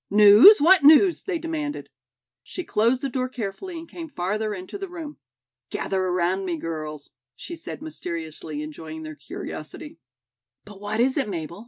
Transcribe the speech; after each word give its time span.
"News? 0.09 0.59
What 0.59 0.81
news?" 0.83 1.21
they 1.21 1.37
demanded. 1.37 1.91
She 2.41 2.63
closed 2.63 3.03
the 3.03 3.07
door 3.09 3.29
carefully 3.29 3.77
and 3.77 3.87
came 3.87 4.09
farther 4.09 4.51
into 4.51 4.79
the 4.79 4.89
room. 4.89 5.17
"Gather 5.69 6.05
around 6.05 6.43
me, 6.43 6.57
girls," 6.57 7.11
she 7.35 7.55
said 7.55 7.83
mysteriously, 7.83 8.63
enjoying 8.63 9.03
their 9.03 9.13
curiosity. 9.13 9.99
"But 10.65 10.81
what 10.81 10.99
is 10.99 11.17
it, 11.17 11.29
Mabel? 11.29 11.59